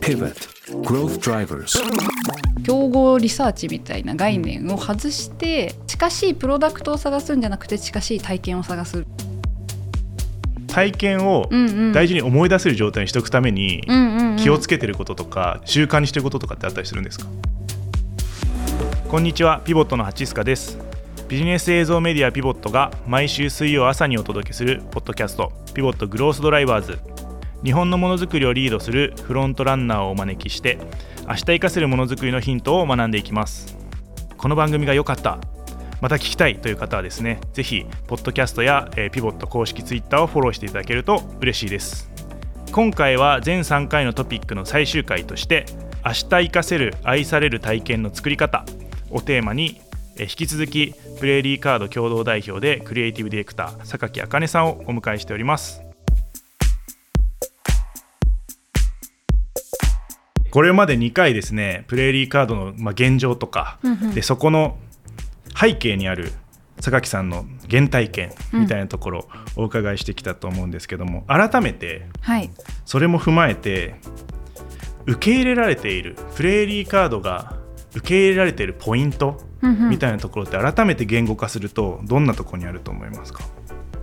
[0.00, 0.34] Pivot.
[0.82, 1.78] Growth Drivers.
[2.64, 9.04] 競合リサーチみたいな概念を外して近しいプロダクトを探すんじゃなくて近しい体験を探す。
[10.66, 11.48] 体験を
[11.92, 13.82] 大事に思い出せる状態にしておくために
[14.38, 17.26] 気をつけてることとか習慣にしてることとかってあったりするんですか？
[19.08, 20.78] こんにちはピボットのハチスカです。
[21.28, 27.13] ビジネス映像メディアピボットが毎週水曜朝にお届けするポッドキャストピボットグロースドライバーズ
[27.64, 30.78] 日本のものづくりをリードするフロントランナーをお招きして
[31.26, 33.78] 明日活かせるものづくりのヒントを学んでいきます。
[34.36, 35.38] この番組が良かった
[36.02, 42.10] また聞きたいという方はですねぜひポッドキャストや、えーピボット公式ツイッターをフォローしていただけると嬉しいです。
[42.70, 45.64] 今回は全3回のトピックの最終回として
[46.04, 48.66] 明日活かせる愛される体験の作り方
[49.10, 49.80] をテーマに
[50.16, 55.83] え引き続きプレーリーカード共同代表でクリエイティブディレクター榊茜さんをお迎えしております。
[60.54, 64.14] これまで2回ですねプレーリーカードの、まあ、現状とか、うんうん。
[64.14, 64.78] でそこの
[65.60, 66.30] 背景にある
[66.80, 69.18] 榊さんの原体験みたいなところ
[69.56, 72.52] をお伺いしてきたと思うんですけども、改めてはい。
[72.84, 73.96] それも踏まえて
[75.06, 77.56] 受け入れられているプレーリーカードが
[77.96, 79.90] 受け入れられているポイントうんうん。
[79.90, 83.42] みたいなところって改めて言語化するとどんなところにあると思いますか？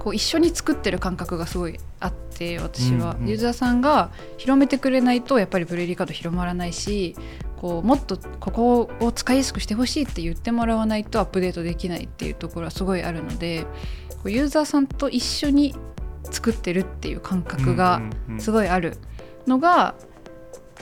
[0.02, 3.30] こう一緒に作ってる感覚がすごいあって私は、うんうん。
[3.30, 7.16] ユーザーさんが広めてくれないとやっぱりプレリーカード広まらないし
[7.58, 13.68] こうもっとここを使いやすくしてほしいって言ってもらわないとアップデートできないっていうところはすごいあるので
[14.10, 15.76] こうユーザーさんと一緒に
[16.24, 18.02] 作ってるっていう感覚が
[18.40, 18.98] すごいある
[19.46, 19.94] のが、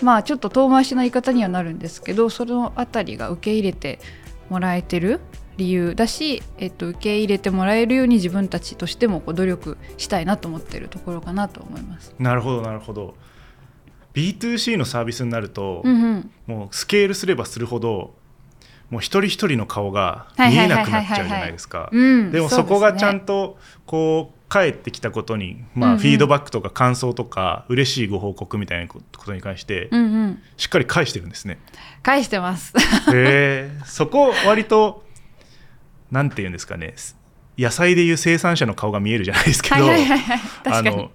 [0.02, 4.00] まあちょっと遠回しな言い方にはなるんですけどそのあたりが受け入れて
[4.50, 5.20] もらえてる
[5.60, 12.16] 理由だし、えっと、受け入れてもらえるように自分たちとしてもこう努力したいなと思ってるところかなと思います。
[12.18, 13.16] なるほどなるほど
[14.14, 18.16] B2C のサービスになると、うんうん、もうスケールすればするほど
[18.90, 21.90] もう一人一人の顔がはい見えなくなっちゃうじゃないですか。
[21.92, 31.60] うんでもそこがちゃんととこう返ってきたことに、まあ、フィードバックとか感想とか嬉しいご報告みたいなことに関してうんうん、しっかり返してるんですね。
[32.02, 32.74] 返してます。
[33.14, 35.04] へえそこ割と
[36.12, 36.96] なんて言うんですかね。
[37.58, 40.40] 野菜でいう生産者の顔が見えるじゃないですけどはいはいはいはい。
[40.40, 40.98] あ確かに。
[40.98, 41.12] の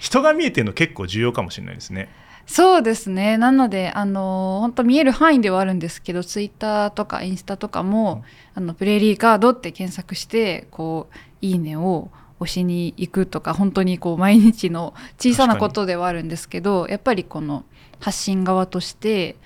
[0.00, 2.08] 人が見えてるの結構重要かもしれないですね。
[2.46, 3.38] そうですね。
[3.38, 12.10] なのであの本当見える範囲ではあるんですけどツイッターとかインスタとかも、あのプレーリーカードって検索してこういいねを
[12.40, 17.64] 押しに行くとか本当にこう毎日の小さなことではあるんですけどやっぱりこの
[18.00, 19.36] 発信側として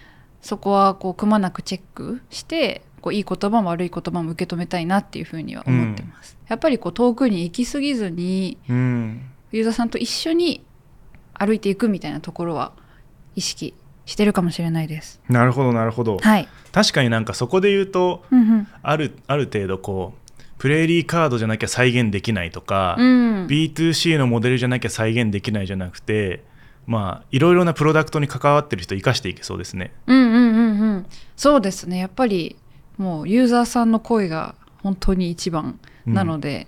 [0.40, 6.36] そこはこうくまなくチェックしてこういい言葉も悪い言葉も受け止めたいなっていうふうには思ってます。
[6.48, 9.22] やっぱりこう遠くに行き過ぎずにうん
[9.52, 10.64] ユーザーさんと一緒に
[11.34, 12.72] 歩いていくみたいなところは
[13.36, 13.74] 意識
[14.06, 15.20] してるかもしれないです。
[15.28, 16.48] なるほどなるほど、はい。
[16.72, 18.68] 確かになんかそこで言うとうんうん。
[18.82, 23.46] あるある程度こうプレーリーカードじゃなきゃ再現できないとか、うん。
[23.46, 26.42] B2C のモデルじゃなきゃ再現できないじゃなくて
[26.88, 29.92] まあいろいろなプロダクトに関わってる人生かしていけそうですね。
[30.08, 31.06] うんうんうんうん。
[31.36, 31.98] そうですね。
[31.98, 32.56] やっぱり
[32.98, 36.66] もうユーザーさんの声が本当に一番なので、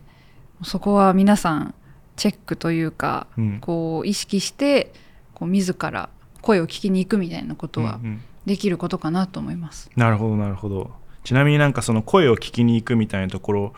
[0.63, 1.75] そこは皆さん
[2.17, 3.59] チェックというか、うん。
[3.61, 4.93] こう意識して
[5.35, 6.11] こう自ら
[6.43, 8.23] 声を聞きに行くみたいなことはうんうん。
[8.47, 9.91] できることかなと思います。
[9.95, 10.91] なるほどなるほど。
[11.23, 13.73] ちなみになんかその声を聞きに行くみたいなところ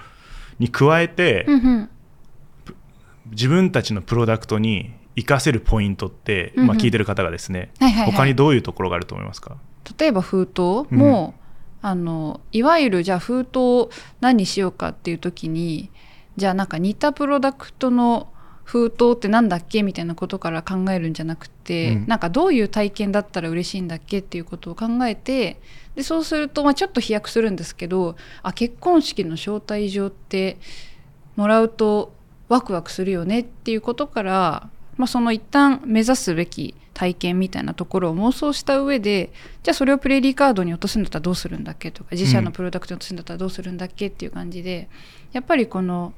[0.61, 1.91] に加えて、うんうん。
[3.33, 6.67] 自分たちのプロダクトに活かせるポイントって、うんうん。
[6.69, 8.13] まあ、聞いてる方がですね、はいはいはい。
[8.13, 9.57] 他にどういうところがあると思いますか？
[9.99, 10.61] 例えば封筒
[10.95, 11.35] も、
[11.83, 15.91] あのいわゆるじゃあ封筒を何にしようかっていう時に
[16.37, 18.29] じゃあなんか似たプロダクトの
[18.65, 22.07] 封筒ってなんだっけみたいなことから考えるんじゃなくて、うん。
[22.07, 25.61] なんかどういう体験だったら嬉しいんだっけっていうことを考えて
[25.95, 30.59] でそうすると、まあ、ちょっと飛躍するんですけどあ結婚式の招待状って
[31.37, 32.13] もらうと
[32.49, 39.33] ワクワクするよねっていうことから、まあ、その一旦目指すべき体験みたいなところを妄想した上で
[39.63, 44.89] じゃあそれをプレーリーカードに落とすんだったらどうするんだっけとか自社のプロダクトに落とすんだったらどうするんだっけっていう感じで
[45.33, 46.13] やっぱりこの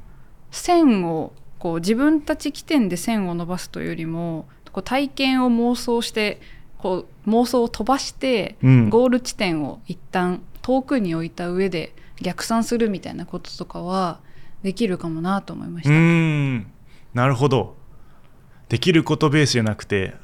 [0.51, 6.41] 線をこう自分たち起点で線を伸ばすというよりもこう体験を妄想して
[6.79, 8.91] こう妄想を飛ばしてうん。
[8.91, 14.21] ゴール地点を一旦遠くに置いた上で逆算するみたいなこととかは
[14.63, 15.99] できるかもなと思いましうた。
[17.15, 17.77] なるほど。
[18.69, 20.15] できることベースじゃなくて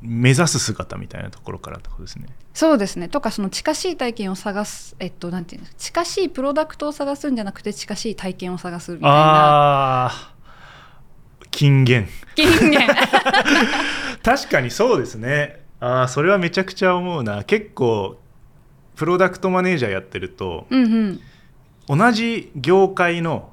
[0.00, 2.26] 目指す姿みたいなところからってことですね。
[2.54, 3.08] そうですね。
[3.08, 6.04] とかその近しい体験を探すえっとなんていうんですか？
[6.04, 10.06] 近しいプロダクトを探すんじゃなくて近しい体験を探すみたいな。
[10.06, 10.36] あー
[11.50, 12.08] 金言。
[12.34, 12.88] 金言。
[14.22, 15.62] 確かにそうですね。
[15.80, 17.44] ああそれはめちゃくちゃ思うな。
[17.44, 18.18] 結構
[18.94, 21.20] プロダクトマネージャーやってると、うん
[21.88, 21.98] うん。
[21.98, 23.52] 同じ業界の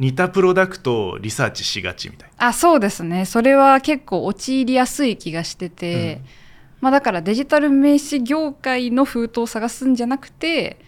[0.00, 3.26] 似たプロダクトをリサーチしがちみたいあそうですね。
[3.26, 6.26] それは結構陥りやすい気がしてて、うん。
[6.80, 10.78] まあ、だからデジタル名刺業界の封筒を探すんじゃなくて、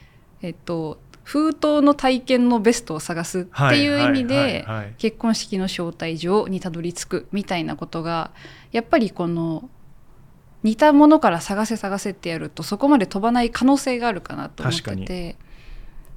[0.41, 8.32] えっと、封筒の体験のベストを探すっていう意味ではい結婚式の招待状にたどり着くみたいなことが
[8.73, 9.69] やっぱりこの
[10.62, 15.37] 似たものから探せ探せってやるとそこまで飛ばない可能性があるかなと思ってて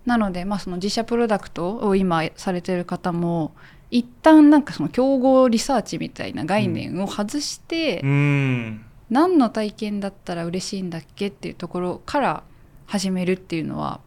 [0.06, 3.54] なので、まあ、その自社プロダクトを今されてる方も
[3.92, 8.86] 一旦なんかその競合リサーチみたいな概念を外して、なうん。
[9.10, 12.44] 何の体験だったら嬉しいんだっけっていうところから
[12.88, 14.00] 始めるっていうのは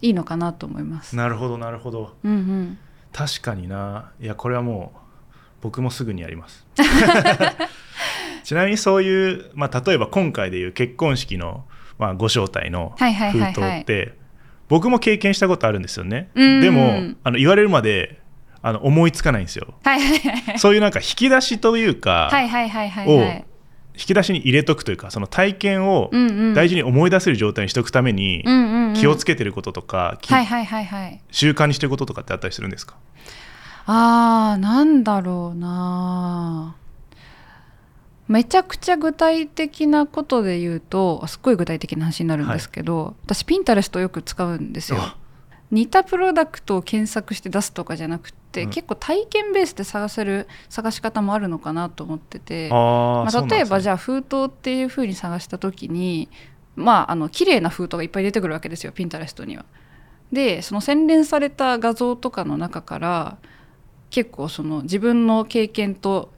[0.00, 1.16] いいのかなと思います。
[1.16, 2.16] なるほどなるほど。
[2.24, 2.78] うんうん、
[3.12, 4.12] 確かにな。
[4.20, 4.98] いやこれはもう
[5.60, 6.66] 僕もすぐにやります。
[8.44, 11.64] ちなみにそういう、まあ、例えば今回でいう結婚式の、
[11.98, 13.80] まあ、ご招待のはいはい封はいはい。
[13.80, 14.14] 筒って
[14.68, 16.30] 僕も経験したことあるんですよね。
[16.34, 16.60] うん。
[16.60, 18.20] でもあの言われるまで
[18.62, 19.74] あの思いつかないんですよ。
[19.84, 20.58] はいはいはい。
[20.58, 22.30] そういうなんか引き出しというか、
[23.94, 26.54] 引き出しに入れとくというかその体験をうんうん。
[26.54, 28.94] 大事に思い出せる状態にしておくためにうんうんうん。
[28.94, 31.20] 気をつけてることとか、きはいはいはいはい。
[31.30, 32.94] 習慣にしてることとかってあったりするんですか？
[33.86, 36.76] あーなんだろうな
[38.28, 44.98] めちゃくちゃ具体的なことで言うとすっごい具体的な話になるんですけど、私ピンタレストをよく使うんですよ。
[45.00, 45.16] あ。
[45.70, 48.70] 似たプロダクトを検索して出すとかじゃなくて、うん。
[48.70, 56.28] 結構体験ベースで探せる探し方もあるのかなと思っててまあ、例えばじゃあ封筒っていう風に探した時に
[56.76, 59.64] まああの綺麗な封筒がいっぱい出てくるわけですよピンタレストには。
[60.32, 63.38] でその洗練された画像とかの中から
[64.10, 66.30] 結構その自分の経験と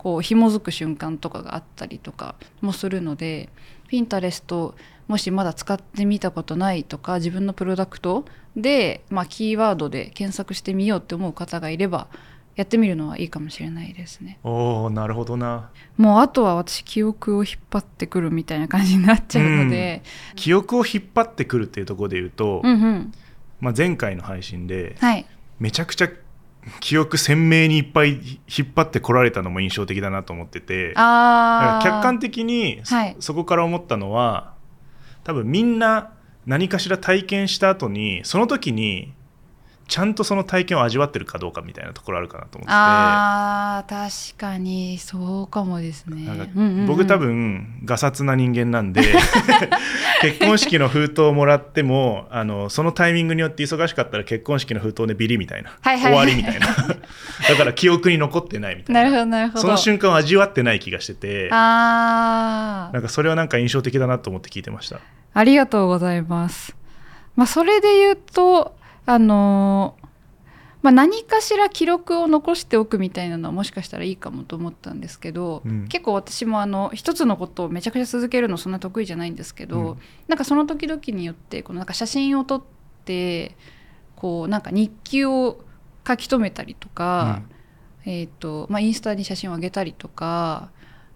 [0.00, 3.50] こう紐づく瞬間とかがあったりとかもするので
[3.86, 4.74] ピンタレスト
[5.08, 8.24] もしまだ使ってみたことないとか自分のプロダクト
[8.56, 12.08] で、まあ、キーワードで検索してみようって思う方がいれば
[12.56, 14.38] やってみるのはいいかもしれないですね。
[14.42, 15.68] おーなるほどな。
[15.98, 20.02] もうあとは私記憶を引っ張ってくるみたいな感じになっちゃうので、
[20.34, 23.12] 記憶を引っ張ってくるっていうところで言うと、うん、うん。
[23.60, 25.26] まあ、前回の配信ではい。
[25.58, 26.08] めちゃくちゃ
[26.80, 30.92] 記憶鮮明にいっぱい引っ張ってこられたのも印象的だなと思ってて。
[30.94, 33.16] 客観的にそ,、はい。
[33.20, 34.54] そこから思ったのは
[35.24, 36.12] 多分みんな
[36.46, 39.12] 何かしら体験した後にその時に
[39.90, 42.72] ちゃんとその体験を味わってるかどうかみたいなところあるかなと思ってて。
[42.72, 46.28] あー確かにそうかもですね。
[46.54, 46.86] うんうんうん。
[46.86, 49.02] 僕多分がさつな人間なんで
[50.22, 56.28] 結婚式の封筒をもらってもあのそのタイミングによって忙しかったら結婚式の封筒でビリみたいな、はいはいはい。
[56.28, 56.68] 終わりみたいな。
[57.48, 59.02] だから記憶に残ってないみたいな。
[59.02, 59.60] なるほどなるほど。
[59.60, 61.48] その瞬間を味わってない気がしてて。
[61.50, 62.94] あー。
[62.94, 65.00] なんかそれはなんか印象的だなと思って聞いてました。
[65.34, 66.76] ありがとうございます。
[67.36, 68.74] まあ、それで言うと、
[69.10, 70.06] あのー
[70.82, 75.88] まあ、何かしら記録を残しておくみたいなのはもしかしたらいいかもと思ったんですけど、うん。
[75.88, 79.98] 結構私もあの一つのことをめちゃくちゃ続けるのそんな得意じゃないんですけど、うん。
[80.28, 82.62] なんかその時々によってこのなんか写真を撮っ
[83.04, 83.56] て
[84.16, 85.60] こうなんか日記を
[86.06, 87.42] 書き留めたりとか、
[88.06, 90.70] えーとまあ、インスタに写真を上げたりとか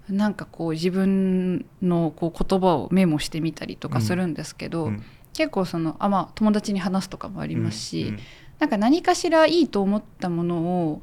[0.08, 8.19] なんかこう自分のこう言葉をメモしてみたりとかするんですけど、うん結構そのあ、まあ、友達に話すとかもありますし、うん
[8.58, 11.03] なんか何かしらいいと思ったものを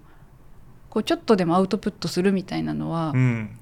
[0.90, 3.58] こうちょっとでもアウトプットするみたいなのは、うん。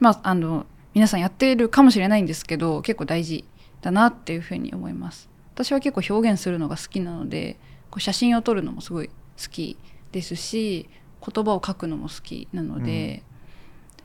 [0.00, 3.44] まあ、あの皆さんやっているかもしれないんですけど結構大事
[3.80, 5.28] だなっていうふうに思います。
[5.54, 7.56] 私は結構表現するのが好きなので
[7.90, 9.12] こう写真を撮るのもすごい好
[9.50, 9.78] き
[10.10, 10.88] ですし
[11.24, 13.22] 言葉を書くのも好きなので、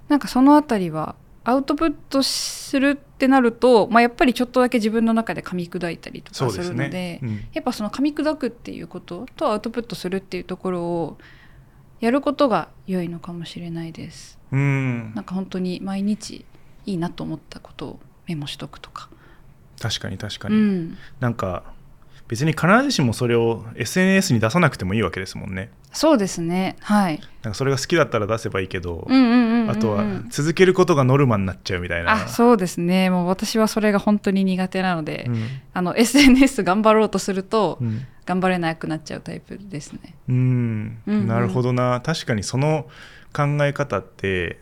[0.08, 1.16] なんかそのあたりは
[1.50, 7.48] アウトプットするってなると、まあ、やっぱりちょっとだけ自分の中で噛み砕いたりとかするのでね、うん。
[7.54, 11.18] やっぱその噛み砕くっていうこととアウトプットするっていうところを
[12.02, 14.38] やることが良いのかもしれないです。
[14.52, 15.12] うん。
[15.16, 16.46] なんか本当に毎日
[16.86, 19.10] いいなと思ったことをメモしとくとか。
[19.82, 21.64] 確かに確かに、うん、なんか
[22.30, 26.76] 別に必ずしもそれを SNS に出さなくてもいいわけですもんねそうですね。
[26.82, 27.20] はい。
[27.42, 33.10] なんかそれが好きだったら出せばいいけど、あとは続けることがノルマになっちゃうみたいなあ、そうですね。
[33.10, 40.14] もう私はそれが本当に苦手なので、うんあの SNS 頑張ろうとすると、うん頑張れなくなっちゃうタイプですね。
[40.30, 42.88] うんうんうんなるほどな確かにその
[43.34, 44.60] 考え方って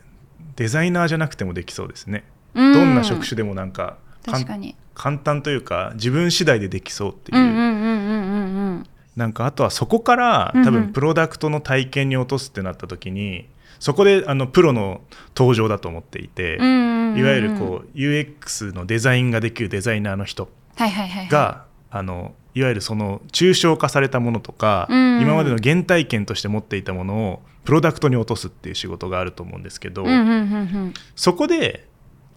[0.56, 2.24] デザイナーじゃなくてもできそうですね、
[2.56, 4.78] どどんな職種でもなんかかん確かに。
[4.98, 8.84] 簡単というか自分次第でできそうっていう。
[9.16, 13.48] なんかあとはそこから多分プロダクトの体験に落とすってなった時に、
[13.80, 15.02] そこであのプロの
[15.36, 20.50] 登場だと思っていて、いわゆるこう UX のデザインができるデザイナーの人
[21.30, 30.06] が、あのいわゆるその抽象化されたものとか、うん今までの原体験として持っていたものをプロダクトに落とすっていう仕事があると思うんですけど、
[31.16, 31.88] そこで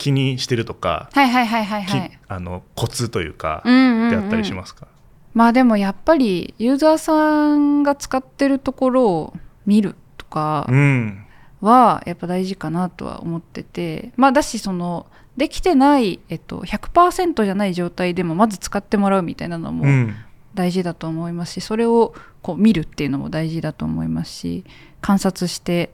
[0.00, 2.10] 気にしてるとか、はいはいはいはいはい。
[2.10, 4.10] きあのコツというか、うんうんうん。
[4.10, 4.88] であったりしますか、
[5.34, 9.34] まあでもやっぱりユーザーさんが使ってるところを
[9.66, 11.24] 見るとかうん。
[11.60, 14.12] はやっぱ大事かなとは思ってて。
[14.16, 20.16] まあだしそのできてない、えっと、100%じゃない状態でもまず使ってもらうみたいなのもうん。
[20.54, 24.64] 大事だと思いますしそれをこう見るっていうのも大事だと思いますし
[25.00, 25.90] 観察して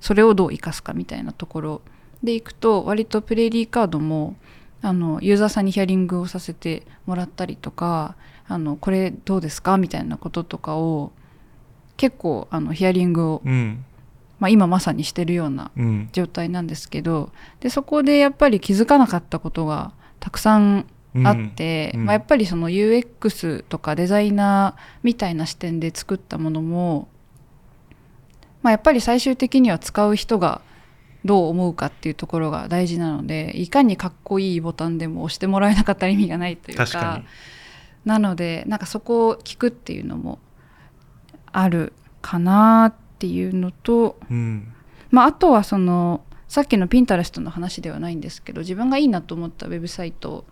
[0.00, 1.82] それをどう生かすかみたいなところ
[2.22, 4.36] でいくと割とプレーリーカードも
[4.82, 9.76] あのユーザーさんにヒアリングをさせてもらったりとかあのこれどうですか？
[9.76, 11.12] みたいなこととかを
[11.96, 13.84] 結構あのヒアリングを、うん。
[14.38, 16.08] まあ、今まさにしてるようなうん。
[16.12, 20.86] 状態なんですけどでそこでやっぱり気づかなかったことがたくさん
[21.24, 22.04] あって、うん。
[22.04, 27.08] まあ、やっぱりその UX とかデザイナーみたいな視点で作ったものも、
[28.62, 30.60] まあ、やっぱり最終的には使う人が
[31.24, 37.22] どう思うかっていうところが大事なのでいかにかっこいいボタンでも押してもらえなかったら意味がないというか
[38.04, 40.38] なのでなんかそこを聞くっていうのも
[41.52, 44.72] あるかなっていうのと、うん
[45.10, 50.44] まあ、あとはそのさっきのピンタレストの話ではないんですけど自分がいいなと思ったウェブサイトを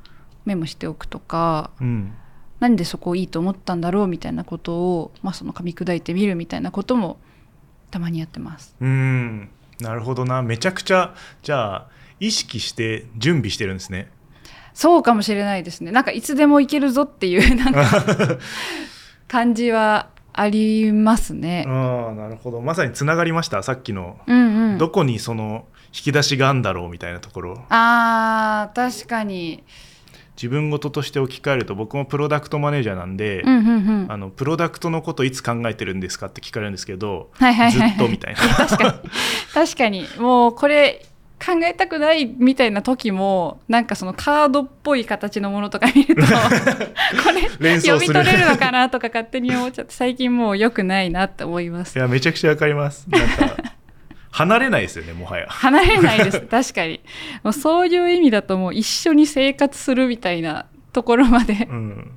[0.45, 2.13] メモしておくとかうん
[2.59, 7.19] なんでそこをいいと思ったんだろうみたいなことを、まあ、その噛み砕いてみるみたいなことも
[7.91, 8.75] たまにやってます。
[8.81, 10.43] うんなるほどな。
[10.43, 11.89] めちゃくちゃじゃあ
[12.21, 14.11] 意識して準備してるんですね。
[14.75, 15.91] そうかもしれないですね。
[15.91, 18.39] なんかいつでもいけるぞっていう なんか
[19.29, 21.65] 感じはありますね。
[21.67, 22.61] ああなるほど。
[22.61, 23.63] まさにつながりました？
[23.63, 27.65] さっきの、うんうん、どこにその引き出しがあるんだろうみたいなところ。
[27.71, 29.65] あー確かに、
[30.37, 37.91] 自分事として置き換えると僕もプロダクトマネージャーなんで、うんうんうん、あのプロダクトのこといつ考えてるんですかって聞かれるんですけど、はいはいはいはい。
[37.91, 38.41] ずっとみたいな。
[38.41, 39.11] 確かに。
[39.55, 40.07] 確かに。
[40.19, 41.07] もうこれ
[41.45, 46.23] 考えたくないみたいな時もなんかそのカードっぽい形のものとか見ると
[47.23, 51.99] これ読み取れるのかなとか勝手に思っちゃって最近もう良くないなって思います。
[51.99, 53.07] いやめちゃくちゃわかります。
[53.11, 53.57] なんか
[54.37, 55.47] 離れないですよねもはや。
[55.49, 56.41] 離れないです。
[56.45, 57.01] 確かに。
[57.43, 62.11] もうそういう意味だともう一緒に生活するみたいなところまでうん。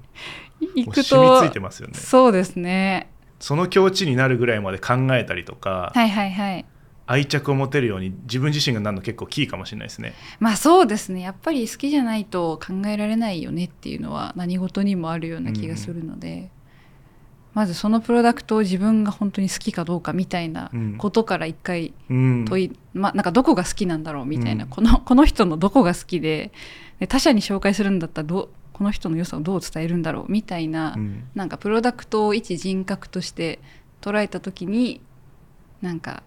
[0.76, 1.94] 行くとついてますよね。
[1.94, 3.10] そうですね。
[3.40, 6.66] その境地になるぐらいまで考えたりとか、はいはいはい。
[7.08, 10.14] 愛着を持てるように自分自身がなるの結構キーかもしれないですね。
[10.42, 11.22] まあそうですね。
[11.22, 16.52] やっぱり好きじゃないと考えられないよねっていうのは何事にもあるような気がするので、
[17.54, 20.98] まずそのプロダクトを自分が本当に好きかどうかみたいなうん。
[20.98, 22.46] ことから一回うん。
[22.46, 24.70] 問い、まあなんかどこが好きなんだろうみたいな、うん。
[24.70, 26.52] この この人のどこが好きで
[27.00, 31.24] で他者に紹介するんだったらどうこの人の良さをどう伝えるんだろうみたいな、うん。
[31.36, 33.60] なんかプロダクトを一人格として
[34.02, 35.02] 捉えた時に
[35.82, 36.24] なんか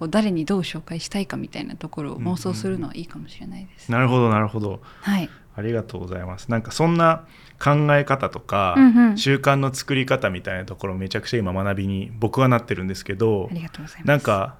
[0.00, 3.92] こう誰にどう紹介したいかみたいなところを妄想するのはいいかもしれないです。
[3.92, 4.80] なるほどなるほど。
[5.02, 6.50] はい、ありがとうございます。
[6.50, 7.26] なんかそんな
[7.62, 14.08] 考え方とか、うんうん習慣の作り方みたいなところめちゃくちゃ今学びに僕はなってるんですけどありがとうございます。
[14.08, 14.56] なんか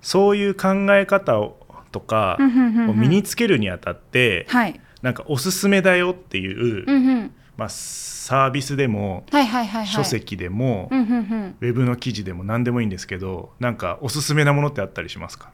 [0.00, 9.86] そういう考え方をとかを身につけるにあたって、はい、なんかおすすめだよっていう、うんうん、まあ、サービスでもはいはいはいはい。
[9.86, 11.56] 書籍でも、うんうんうん。
[11.60, 15.50] ウェブの記事でも何でもいいんですけどなんかおすすめなものってあったりしますか？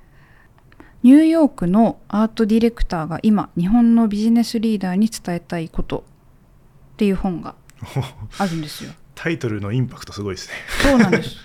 [1.03, 6.05] ニューヨークのアートディレクターが今日本のビジネスリーダーに伝えたいこと
[6.95, 7.57] っていう本が
[8.39, 8.93] あるんですよ。
[9.15, 10.55] タイトルのインパクトすごいですね。
[10.83, 11.37] そうなんです。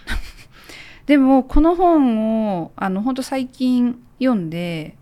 [1.07, 4.95] でもこの本をあの本当最近読んで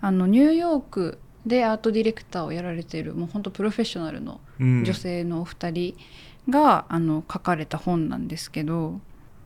[0.00, 5.96] あのニューヨークでアートディレクターをやられているもう本当プロフェッショナルのうん女性のお二人
[6.48, 9.00] が、あの書かれた本なんですけど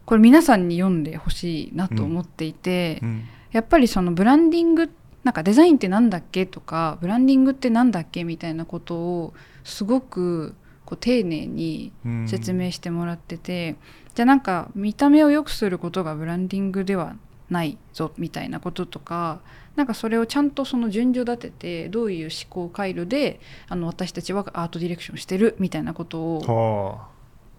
[0.07, 4.93] これ皆さんに読んでほしいなと思っていて、うんやっぱりそのブランディング
[5.27, 10.55] なんかデザインってなんだっけとかブランディングってなんだっけみたいなことをすごく
[10.85, 13.75] こう丁寧にうん説明してもらってて、
[14.15, 17.17] じゃあなんか見た目を良くすることがブランディングでは
[17.51, 19.41] ないぞみたいなこととか
[19.75, 27.09] なんかそれをちゃんとその順序立ててどういう思考回路であの私たちはアートディレクションしてるみたいなことをは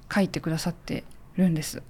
[0.10, 1.04] あ書いてくださって
[1.36, 1.84] るんです。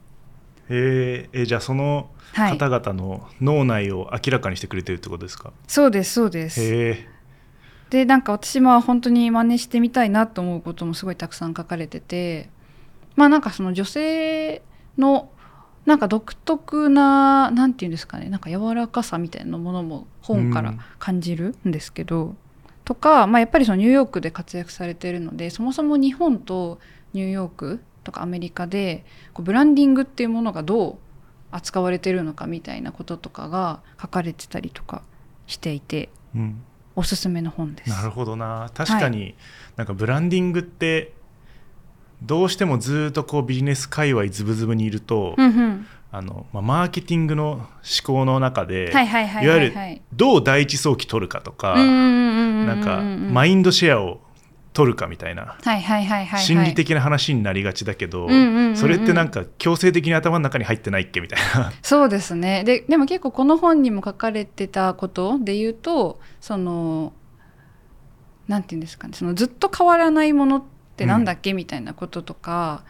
[0.69, 6.61] えーえじゃあそのはい、方々の脳内を明らかにしてくれてるってことですか、そうですそうです。
[6.61, 7.07] へえ
[7.89, 12.49] でなんか私も本当に真似してみたいなと思うこともすごいたくさん書かれてて
[13.15, 14.61] まあなんかその女性
[14.97, 15.29] の
[15.85, 22.35] なんか独特ななんていうんですかねなんか柔らかさみたいなものも本から感じるんですけど、
[22.83, 26.79] とか、まあ、やっぱりそのニューヨークで活躍されているのでそもそも日本と
[27.13, 30.95] ニューヨークとかアメリカでこうブランディングっていうものがどう
[31.51, 35.03] 扱われてるのかみたいなこととかが書かれてたりとか
[35.45, 36.63] していてうん。
[36.95, 37.91] おすすめの本です。
[37.91, 38.71] なるほどな。
[38.73, 39.35] 確かに、
[39.75, 41.13] なんかブランディングって
[42.23, 47.67] どうしてもずっとこうビジネス界隈ズブズブにいると、うんうん、あのまあ、マーケティングの思
[48.03, 50.01] 考の中で、はいはいはいいわゆるはいはい。
[50.11, 54.21] どう第一早期取るかとか、ななんかマインドシェアを
[54.77, 55.57] 取るかみたいな。
[55.63, 58.77] はいはいはいはいはい、心理的な話になりがちだけど、うんうんうんうん。
[58.77, 61.73] それってなんか強制的に頭の中に入ってないっけみたいな。
[61.81, 62.63] そうですね。
[62.63, 67.11] ででも結構この本にも書かれてたことで言うとその
[68.47, 69.15] なんて言うんですかね。
[69.15, 70.63] そのずっと変わらないものっ
[70.95, 72.83] てなんだっけ、みたいなこととか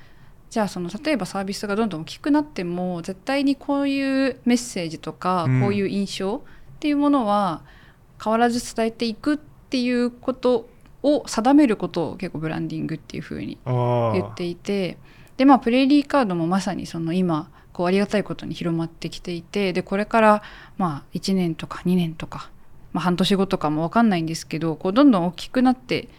[0.49, 5.61] じゃあその例えばサービスがどんどん大きくなっても絶対にこういうメッセージとか、うん。
[5.61, 6.43] こういう印象
[6.75, 7.63] っていうものは
[8.21, 10.67] 変わらず伝えていくっていうこと
[11.03, 14.97] を定めることを結構ブランディングっていうふうに言っていて
[15.37, 20.43] でまあプレイリーカードもまさにその今こうありがたいことに広まってきていてでこれから
[20.77, 22.49] まあ1年とか2年とか、
[22.91, 26.09] まあ、半年後とかも分かんないんですけどこうどんどん大きくなって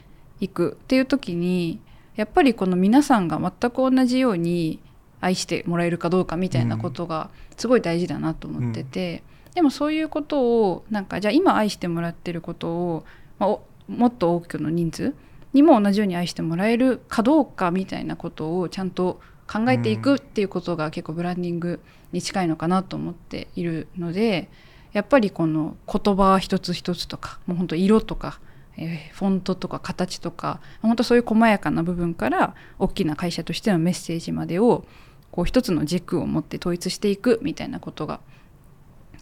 [0.40, 1.80] いくっていう時に
[2.14, 4.80] やっぱりこの皆さんが全く同じように
[5.20, 9.22] 愛してもらえるかどうかみたいなことがすごい大事だなと思ってて、
[9.54, 13.04] でもそういうことをなんかじゃあ今愛してもらってることを、
[13.38, 15.14] まあおもっと多くの人数
[15.52, 21.80] にも同じように愛してもらえるかどうかみたいなことをちゃんと考えていくっていうことが結構ブランディング
[22.12, 24.50] に近いのかなと思っているので
[24.92, 28.40] やっぱりこの言葉一つ一つとかもう本当色とか、
[28.76, 34.84] えーフォントとか形とか本当そういう細やかな部分から大きな会社としてのメッセージまでを
[35.30, 38.20] こう一つの軸を持って統一していくみたいなことが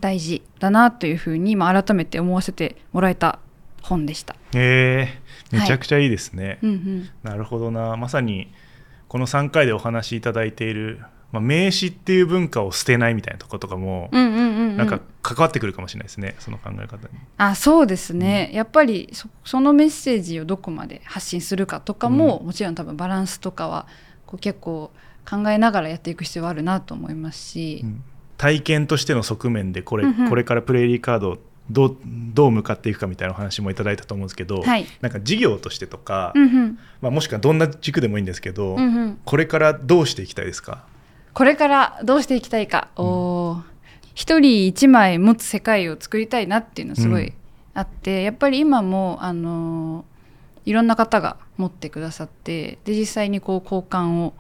[0.00, 3.38] 大事だなというふうに、まあ、改めて思わせてもらえた
[3.86, 4.36] 本でした。
[4.54, 6.58] えー、めちゃくちゃいいですね。
[6.62, 7.08] うんうん。
[7.22, 7.96] なるほどな。
[7.96, 8.52] まさに
[9.08, 11.00] この3回でお話しいただいている、
[11.32, 14.76] まあ、名詞っていう文化を捨てないみたいなところとかも、うんうんうんうん。
[14.76, 17.14] なんか関わってくるかもしれないですねその考え方に。
[17.38, 23.86] あそうですね、やっぱりそそのメッセージをどこまで発信するかとかも、もちろん多分バランスとかは
[24.26, 24.90] こう結構
[25.28, 28.02] 考えながらやっていく必要はあるなと思いますし、うん。
[28.36, 30.28] 体験としての側面でこれ,、うんうん。
[30.28, 31.38] これからプレイリーカードを
[31.70, 34.86] どうどう向かっていくかみたいなお話もいただいたと思うんですけど、はい。
[35.00, 36.78] なんか事業としてとか、うんうん。
[37.00, 40.84] まあ、もしくはどんな軸でもいいんですけど、うんうん、これからどうしていきたいですか？
[41.34, 43.62] これからどうしていきたいか、おー
[44.14, 47.32] 一人一枚持つ世界を作りたいなっていうのはすごい
[47.74, 50.16] あって、やっぱり今もあのー
[50.66, 54.34] いろんな方が持ってくださってで実際にこう交換を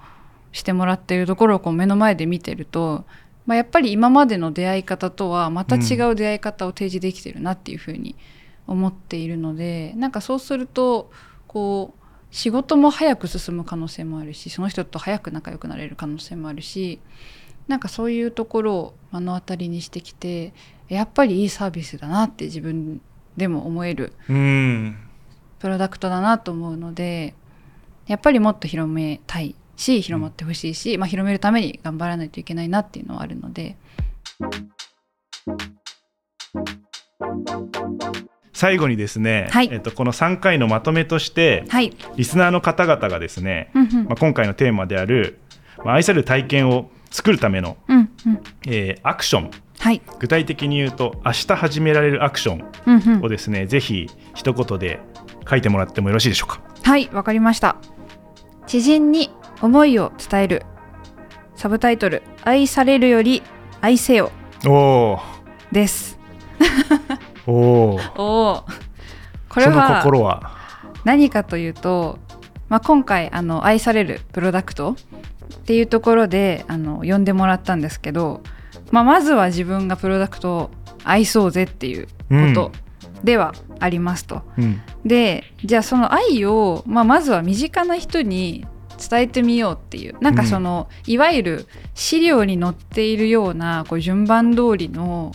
[0.50, 3.04] してもらっているところをこう目の前で見てると、
[3.46, 8.16] まあ、やっぱり今までの出会い方とはまた違う出会い方を提示できてるなっていうふうに
[8.66, 11.10] 思っているのでなんかそうすると
[11.46, 17.00] こう仕事も早く進む可能性もあるしその人と早く仲良くなれる可能性もあるし
[17.68, 20.52] なんかそういうところを目の当たりにしてきて
[20.88, 23.00] やっぱりいいサービスだなって自分
[23.36, 24.98] でも思えるうん。
[25.58, 27.34] プロダクトだなと思うので
[28.06, 33.76] やっぱりもっと広めたいし広まってほしいし、まあ、広めるために頑張らないといけないなっていうのはあるので。
[38.52, 39.68] 最後にですね、はい。
[39.70, 44.04] えっと、この3回のまとめとしてはい、リスナーの方々がですね、うんうん。
[44.06, 45.38] まあ、今回のテーマである、
[45.84, 48.08] まあ、愛される体験を作るための、うんうん。
[48.66, 49.50] えーアクション。
[49.78, 55.00] はい、具体的に言うと明日始められるアクションうんうん、をですね、ぜひ一言で
[55.48, 56.62] 書いてもらってもよろしいでしょうか？
[56.82, 57.76] はいわかりました。
[58.66, 59.30] 知人に
[59.62, 60.62] 思いを伝える。
[61.54, 63.42] サブタイトル「愛されるより
[63.80, 64.30] 愛せよ。
[64.66, 65.20] おー」
[65.72, 66.18] です。
[67.46, 68.20] おー。
[68.20, 68.64] お お
[69.48, 70.50] これは心は？
[71.04, 72.18] 何かというと、
[72.68, 74.96] まあ、今回あの愛されるプロダクト
[75.54, 78.42] っていうところであの呼んでもらったんですけど、
[78.90, 80.70] まあ、まずは自分がプロダクトを
[81.04, 82.10] 愛そうぜっていうこ
[82.54, 82.72] と
[83.24, 84.42] ではありますと。
[84.58, 84.82] うん。
[85.04, 88.66] でじゃあその愛を、まあ、まずは身近な人に
[88.96, 90.16] 伝えてみようっていう。
[90.20, 95.32] なんかその、いわゆる資料に載っているようなこう順番通りの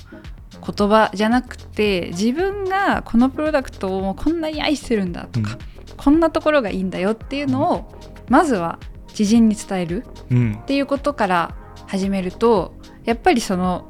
[0.66, 5.58] 言葉じゃなくて自分がこのプロダクトをこんなに愛してるんだとか、
[5.98, 10.60] こんなところがいいんだよっていうのをまずは知人に伝えるうん。
[10.62, 11.56] っていうことから
[11.88, 13.90] 始めるとやっぱりその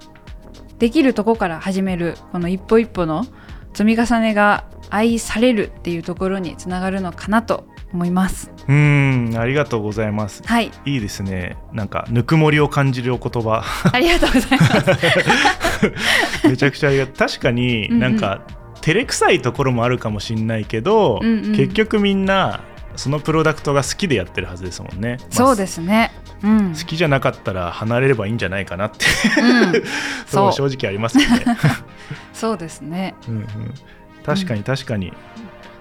[0.80, 3.26] できるとこから始めるこの一歩一歩の
[3.74, 8.52] 積み重ねが愛されるっていうところにつながるのかなと思います。
[8.68, 10.42] うんありがとうございます。
[10.46, 10.72] はい。
[10.86, 11.58] いいですね。
[11.74, 13.64] なんかぬくもりを感じるお言葉。
[13.92, 16.48] ありがとうございます。
[16.48, 18.00] めちゃくちゃありが確かにうんうん。
[18.00, 18.42] なんか
[18.82, 22.62] 照れくさいところもあるかもしれないけど、うんうん結局みんな
[22.96, 26.12] そのプロダクトが好きでやってるはずですもんね、まあそうですね。
[26.44, 26.74] うん。
[26.74, 29.06] 好きじゃなかったら離れればいいんじゃないかなって。
[29.40, 29.84] うん。
[30.28, 31.46] そう正直ありますよね、
[32.34, 33.16] そうですね。
[33.28, 33.48] うんうん、
[34.26, 35.14] 確かに確かに、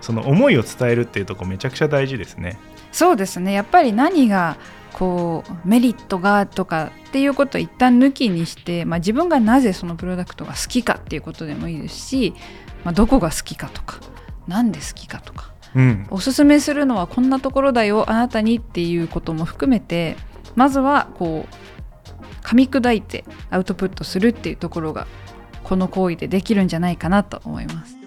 [0.00, 2.58] その思いを伝えるっていうところめちゃくちゃ大事ですね。
[2.92, 3.52] そうですね。
[3.52, 4.56] やっぱり何が
[4.92, 12.34] こうメリットがとかっていうことを一旦抜きにして、まあ、自分がなぜそのプロダクトが好きかっていうことでもいいですし、
[12.84, 13.98] まあ、どこが好きかとか
[14.48, 16.06] なんで好きかとかうん。
[16.10, 20.16] おすすめするのはこんなところだよあなたにっていうことも含めて
[20.56, 25.06] まずはこう噛み砕いてアウトプットするっていうところが
[25.62, 27.99] この行為でできるんじゃないかなと思います。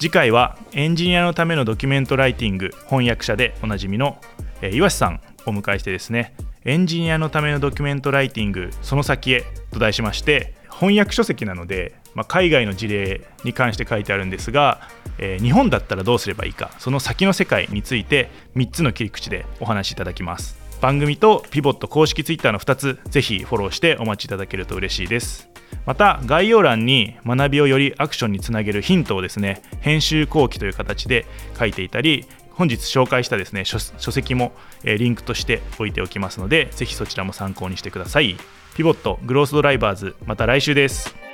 [0.00, 4.18] 次回はエンジニアのためのドキュメントライティング翻訳者でおなじみの、
[4.62, 6.34] えー岩瀬さんをお迎えしてですね
[6.64, 14.80] エンジニアのためのドキュメントライティングその先へと題しまして翻訳書籍なので、まあ、海外の事例に関して書いてあるんですが、
[15.18, 20.58] えー日本だったらどうすればいいかその先の世界について3つの切り口でお話しいただきます。
[20.80, 25.49] 番組とピボット公式ツイッターの2つぜひフォローしてお待ちいただけると嬉しいです。
[25.86, 31.26] また概要欄に学びをよりアクションにつなげるヒントをですね編集後期という形で
[31.58, 34.52] 書いていたり本日紹介したですね書籍も、
[34.84, 38.36] えリンクとして置いておきますのでぜひそちらも参考にしてください。
[38.76, 41.29] ピボットグロースドライバーズまた来週です。